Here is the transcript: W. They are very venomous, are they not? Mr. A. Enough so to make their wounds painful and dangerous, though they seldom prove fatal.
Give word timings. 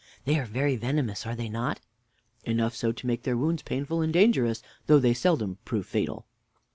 W. 0.25 0.33
They 0.35 0.41
are 0.41 0.47
very 0.51 0.75
venomous, 0.77 1.27
are 1.27 1.35
they 1.35 1.47
not? 1.47 1.77
Mr. 2.43 2.47
A. 2.47 2.49
Enough 2.49 2.75
so 2.75 2.91
to 2.91 3.05
make 3.05 3.21
their 3.21 3.37
wounds 3.37 3.61
painful 3.61 4.01
and 4.01 4.11
dangerous, 4.11 4.63
though 4.87 4.97
they 4.97 5.13
seldom 5.13 5.59
prove 5.63 5.85
fatal. 5.85 6.25